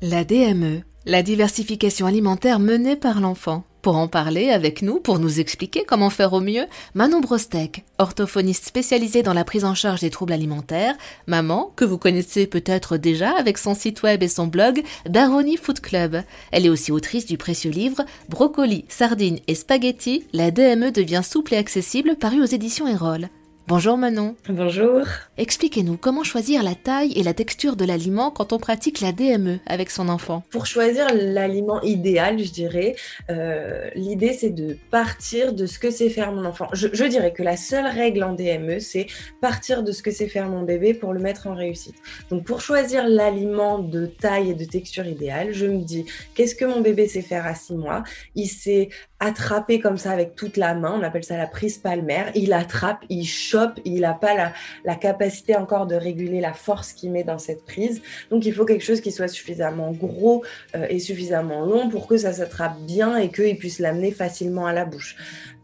[0.00, 3.64] La DME, la diversification alimentaire menée par l'enfant.
[3.82, 6.64] Pour en parler avec nous, pour nous expliquer comment faire au mieux,
[6.94, 10.96] Manon Brostek, orthophoniste spécialisée dans la prise en charge des troubles alimentaires,
[11.26, 15.80] maman que vous connaissez peut-être déjà avec son site web et son blog Daroni Food
[15.80, 16.22] Club.
[16.50, 21.52] Elle est aussi autrice du précieux livre Brocoli, sardines et spaghettis, la DME devient souple
[21.52, 23.28] et accessible paru aux éditions Erol.
[23.68, 24.36] Bonjour Manon.
[24.48, 25.00] Bonjour.
[25.38, 29.58] Expliquez-nous comment choisir la taille et la texture de l'aliment quand on pratique la DME
[29.66, 30.44] avec son enfant.
[30.50, 32.94] Pour choisir l'aliment idéal, je dirais,
[33.28, 36.68] euh, l'idée c'est de partir de ce que sait faire mon enfant.
[36.74, 39.08] Je, je dirais que la seule règle en DME, c'est
[39.40, 41.96] partir de ce que sait faire mon bébé pour le mettre en réussite.
[42.30, 46.66] Donc pour choisir l'aliment de taille et de texture idéale, je me dis qu'est-ce que
[46.66, 48.04] mon bébé sait faire à 6 mois?
[48.36, 52.30] Il sait attraper comme ça avec toute la main, on appelle ça la prise palmaire.
[52.34, 53.24] Il attrape, il
[53.84, 54.52] il n'a pas la,
[54.84, 58.02] la, capacité encore de réguler la force qu'il met dans cette prise.
[58.30, 62.16] Donc il faut quelque chose qui soit suffisamment gros euh, et suffisamment long pour que
[62.16, 65.16] ça s'attrape bien et qu'il puisse l'amener facilement à la bouche.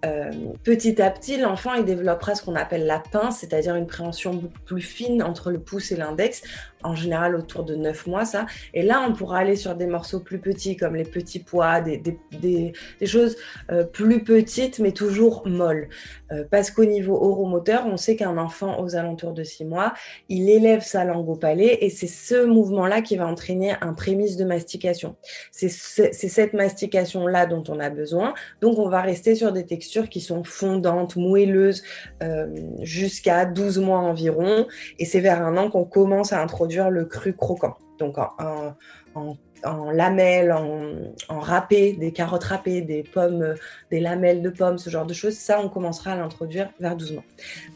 [0.05, 0.33] Euh,
[0.65, 4.61] petit à petit, l'enfant il développera ce qu'on appelle la pince, c'est-à-dire une préhension beaucoup
[4.65, 6.43] plus fine entre le pouce et l'index,
[6.85, 8.47] en général autour de 9 mois ça.
[8.75, 12.73] Et là, on pourra aller sur des morceaux plus petits comme les petits pois, des,
[13.05, 13.37] choses
[13.71, 15.89] euh, plus petites mais toujours molles.
[16.33, 19.95] Euh, parce qu'au niveau oromoteur, on sait qu'un enfant aux alentours de 6 mois,
[20.29, 24.37] il élève sa langue au palais et c'est ce mouvement-là qui va entraîner un prémisse
[24.37, 25.17] de mastication.
[25.51, 28.35] C'est cette mastication-là dont on a besoin.
[28.61, 31.83] Donc, on va rester sur des textures qui sont fondantes, moelleuses,
[32.23, 32.47] euh,
[32.81, 34.67] jusqu'à 12 mois environ.
[34.99, 37.77] Et c'est vers un an qu'on commence à introduire le cru croquant.
[37.99, 43.55] Donc en, lamelles, en, râpé, des carottes râpées, des pommes,
[43.91, 45.35] des lamelles de pommes, ce genre de choses.
[45.35, 47.25] Ça, on commencera à l'introduire vers 12 mois.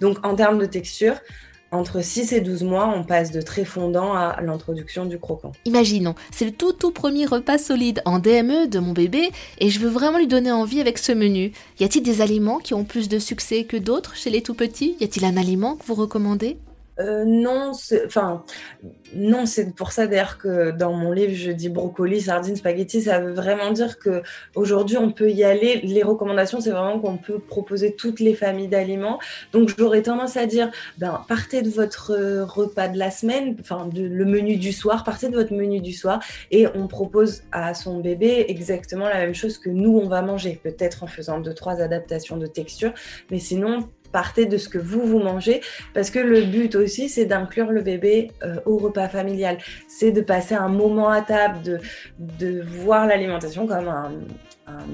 [0.00, 1.14] Donc en termes de texture,
[1.72, 5.52] entre 6 et 12 mois, on passe de très fondant à l'introduction du croquant.
[5.64, 9.80] Imaginons, c'est le tout tout premier repas solide en DME de mon bébé et je
[9.80, 11.52] veux vraiment lui donner envie avec ce menu.
[11.80, 14.96] Y a-t-il des aliments qui ont plus de succès que d'autres chez les tout petits?
[15.00, 16.56] Y a-t-il un aliment que vous recommandez?
[16.98, 17.72] Euh, non,
[18.06, 18.44] enfin,
[19.14, 23.02] non, c'est pour ça d'ailleurs que dans mon livre, je dis brocoli, sardines, spaghetti.
[23.02, 24.22] Ça veut vraiment dire que
[24.54, 25.80] aujourd'hui, on peut y aller.
[25.82, 29.18] Les recommandations, c'est vraiment qu'on peut proposer toutes les familles d'aliments.
[29.52, 32.14] Donc, j'aurais tendance à dire, ben, partez de votre
[32.44, 36.20] repas de la semaine, enfin, le menu du soir, partez de votre menu du soir
[36.50, 40.58] et on propose à son bébé exactement la même chose que nous, on va manger.
[40.62, 42.92] Peut-être en faisant deux, trois adaptations de texture,
[43.30, 45.60] mais sinon, partez de ce que vous vous mangez
[45.94, 49.58] parce que le but aussi c'est d'inclure le bébé euh, au repas familial.
[49.88, 51.80] C'est de passer un moment à table de,
[52.18, 54.12] de voir l'alimentation comme un,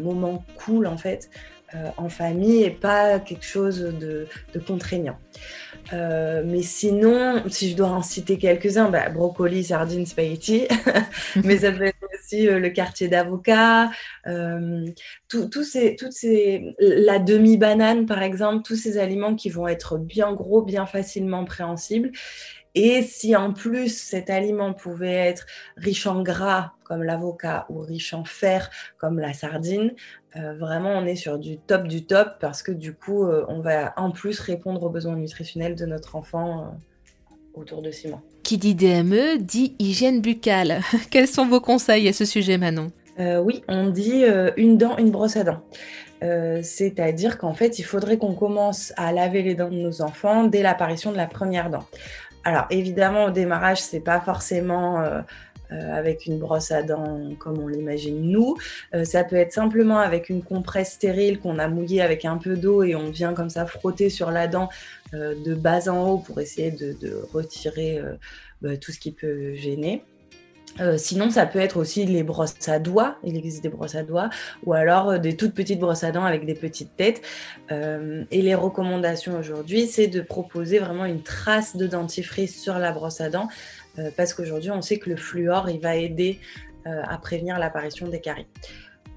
[0.03, 1.31] moment cool en fait
[1.75, 5.17] euh, en famille et pas quelque chose de, de contraignant.
[5.93, 10.69] Euh, mais sinon, si je dois en citer quelques-uns, bah, brocoli, sardines, spaghetti,
[11.45, 11.97] mais ça peut être
[12.35, 13.91] euh, le quartier d'avocat,
[14.27, 14.87] euh,
[15.29, 20.33] tout, ces, toutes ces, la demi-banane par exemple, tous ces aliments qui vont être bien
[20.33, 22.11] gros, bien facilement préhensibles.
[22.75, 25.45] Et si en plus cet aliment pouvait être
[25.77, 29.93] riche en gras comme l'avocat ou riche en fer comme la sardine,
[30.37, 33.93] euh, vraiment on est sur du top du top parce que du coup on va
[33.99, 36.79] en plus répondre aux besoins nutritionnels de notre enfant
[37.55, 38.23] autour de 6 mois.
[38.43, 40.81] Qui dit DME dit hygiène buccale.
[41.11, 42.91] Quels sont vos conseils à ce sujet Manon?
[43.19, 44.25] Oui, on dit
[44.57, 45.63] une dent, une brosse à dents.
[46.63, 50.63] C'est-à-dire qu'en fait, il faudrait qu'on commence à laver les dents de nos enfants dès
[50.63, 51.85] l'apparition de la première dent.
[52.45, 55.23] Alors évidemment, au démarrage, c'est pas forcément euh, euh,
[55.93, 58.57] avec une brosse à dents comme on l'imagine nous.
[58.95, 62.57] Euh, ça peut être simplement avec une compresse stérile qu'on a mouillée avec un peu
[62.57, 64.69] d'eau et on vient comme ça frotter sur la dent
[65.13, 66.97] de bas en haut pour essayer de,
[67.35, 68.01] retirer
[68.63, 70.03] bah, tout ce qui peut gêner.
[70.81, 73.17] Euh, sinon, ça peut être aussi les brosses à doigts.
[73.25, 74.31] Il existe des brosses à doigts,
[74.65, 77.23] ou alors euh, des toutes petites brosses à dents avec des petites têtes.
[77.71, 82.93] Euh, et les recommandations aujourd'hui, c'est de proposer vraiment une trace de dentifrice sur la
[82.93, 83.49] brosse à dents,
[84.17, 86.39] parce qu'aujourd'hui, on sait que le fluor, il va aider
[86.85, 88.47] à prévenir l'apparition des caries.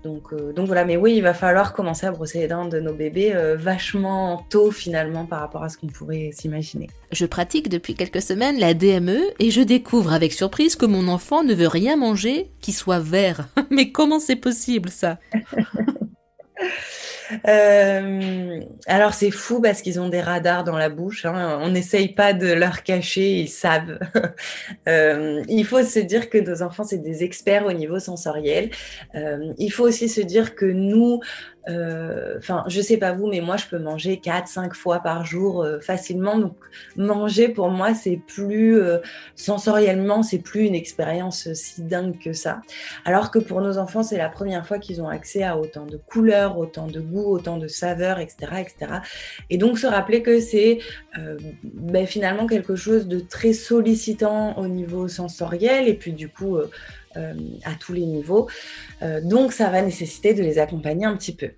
[0.06, 2.94] Euh, donc, voilà, mais oui, il va falloir commencer à brosser les dents de nos
[2.94, 6.89] bébés euh, vachement tôt finalement par rapport à ce qu'on pourrait s'imaginer.
[7.12, 11.44] Je pratique depuis quelques semaines la DME et je découvre avec surprise que mon enfant
[11.44, 13.48] ne veut rien manger qui soit vert.
[13.71, 15.18] mais comment c'est possible ça?
[17.47, 21.25] Euh, alors c'est fou parce qu'ils ont des radars dans la bouche.
[21.25, 21.59] Hein.
[21.61, 23.99] On n'essaye pas de leur cacher, ils savent.
[24.87, 28.69] euh, il faut se dire que nos enfants c'est des experts au niveau sensoriel.
[29.15, 31.19] Euh, il faut aussi se dire que nous,
[31.67, 35.63] enfin, je sais pas vous, mais moi, je peux manger 4, 5 fois par jour
[35.63, 36.38] euh, facilement.
[36.38, 36.56] Donc,
[36.95, 39.00] manger, pour moi, c'est plus, euh,
[39.35, 42.62] sensoriellement, c'est plus une expérience si dingue que ça.
[43.03, 45.97] Alors que pour nos enfants, c'est la première fois qu'ils ont accès à autant de
[45.97, 48.38] couleurs, autant de goûts, autant de saveurs, etc.
[48.59, 48.94] etc.
[49.50, 50.79] Et donc, se rappeler que c'est
[51.63, 56.57] ben, finalement quelque chose de très sollicitant au niveau sensoriel et puis du coup
[57.15, 58.50] à tous les niveaux.
[59.23, 61.51] donc, ça va nécessiter de les accompagner un petit peu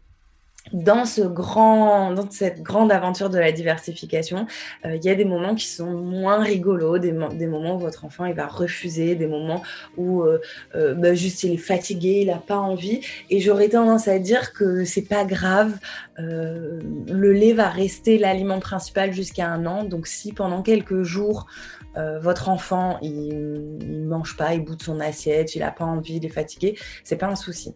[0.74, 4.48] dans, ce grand, dans cette grande aventure de la diversification,
[4.86, 8.26] euh, il y a des moments qui sont moins rigolos, des, moments où votre enfant
[8.26, 9.64] il va refuser, des moments
[9.98, 10.40] où euh,
[10.76, 13.02] euh, bah, juste il est fatigué, il n'a pas envie.
[13.30, 15.78] Et j'aurais tendance à dire que c'est pas grave.
[16.18, 19.84] le lait va rester l'aliment principal jusqu'à un an.
[19.84, 21.48] Donc si pendant quelques jours
[22.22, 26.18] votre enfant il, il mange pas, il bout de son assiette, il n'a pas envie,
[26.18, 27.74] il est fatigué, c'est pas un souci.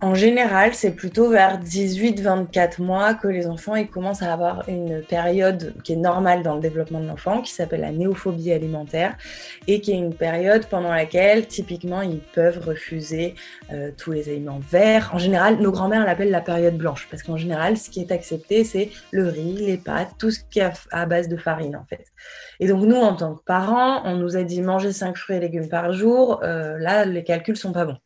[0.00, 5.74] En général, c'est plutôt vers 18-24 mois que les enfants commencent à avoir une période
[5.82, 9.16] qui est normale dans le développement de l'enfant, qui s'appelle la néophobie alimentaire,
[9.66, 13.34] et qui est une période pendant laquelle typiquement ils peuvent refuser
[13.72, 15.10] euh, tous les aliments verts.
[15.14, 18.62] En général, nos grands-mères l'appellent la période blanche, parce qu'en général, ce qui est accepté,
[18.62, 22.04] c'est le riz, les pâtes, tout ce qui est à base de farine en fait.
[22.60, 25.40] Et donc nous, en tant que parents, on nous a dit manger 5 fruits et
[25.40, 26.40] légumes par jour.
[26.44, 27.98] Euh, là, les calculs sont pas bons.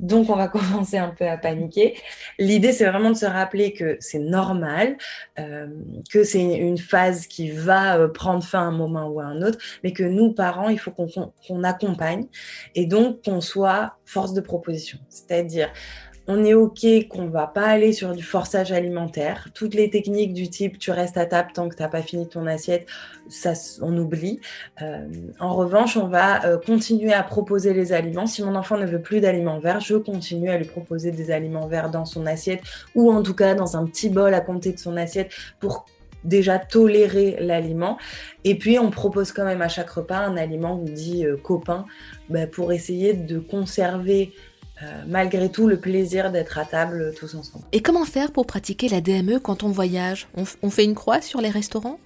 [0.00, 1.96] Donc, on va commencer un peu à paniquer.
[2.38, 4.96] L'idée, c'est vraiment de se rappeler que c'est normal,
[5.38, 5.66] euh,
[6.10, 9.42] que c'est une phase qui va euh, prendre fin à un moment ou à un
[9.42, 12.26] autre, mais que nous, parents, il faut qu'on accompagne
[12.74, 14.98] et donc qu'on soit force de proposition.
[15.08, 15.70] C'est-à-dire,
[16.28, 19.48] on est OK qu'on va pas aller sur du forçage alimentaire.
[19.54, 22.28] Toutes les techniques du type tu restes à table tant que tu n'as pas fini
[22.28, 22.86] ton assiette,
[23.30, 24.40] ça, on oublie.
[24.82, 25.08] Euh,
[25.40, 28.26] en revanche, on va euh, continuer à proposer les aliments.
[28.26, 31.66] Si mon enfant ne veut plus d'aliments verts, je continue à lui proposer des aliments
[31.66, 32.60] verts dans son assiette
[32.94, 35.86] ou en tout cas dans un petit bol à côté de son assiette pour
[36.24, 37.96] déjà tolérer l'aliment.
[38.44, 41.86] Et puis, on propose quand même à chaque repas un aliment, on dit euh, copain,
[42.28, 44.34] bah, pour essayer de conserver
[44.82, 47.64] euh, malgré tout le plaisir d'être à table tous ensemble.
[47.72, 50.28] Et comment faire pour pratiquer la DME quand on voyage?
[50.62, 51.98] On, fait une croix sur les restaurants?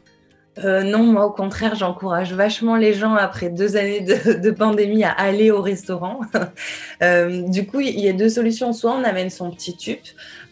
[0.59, 5.11] Euh, non, moi au contraire, j'encourage vachement les gens après deux années de, pandémie à
[5.11, 6.21] aller au restaurant.
[7.03, 8.73] Euh, du coup, il y a deux solutions.
[8.73, 9.99] Soit on amène son petit tube,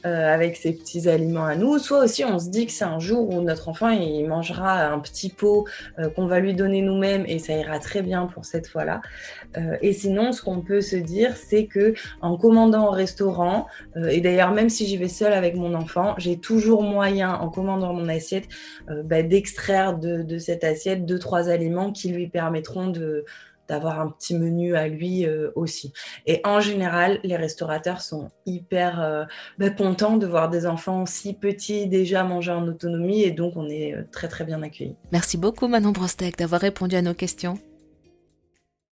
[0.07, 2.99] euh, avec ses petits aliments à nous, soit aussi on se dit que c'est un
[2.99, 5.67] jour où notre enfant il mangera un petit pot
[5.99, 9.03] euh, qu'on va lui donner nous-mêmes et ça ira très bien pour cette fois-là.
[9.59, 11.93] Euh, et sinon, ce qu'on peut se dire, c'est que
[12.23, 13.67] en commandant au restaurant,
[14.09, 17.93] et d'ailleurs même si j'y vais seule avec mon enfant, j'ai toujours moyen en commandant
[17.93, 18.49] mon assiette
[19.05, 23.25] bah, d'extraire de, de cette assiette deux trois aliments qui lui permettront de
[23.71, 25.93] d'avoir un petit menu à lui euh, aussi.
[26.27, 29.25] Et en général, les restaurateurs sont hyper euh,
[29.59, 33.69] bah, contents de voir des enfants si petits déjà manger en autonomie et donc on
[33.69, 34.97] est euh, très très bien accueillis.
[35.13, 37.59] Merci beaucoup Manon Brostek d'avoir répondu à nos questions.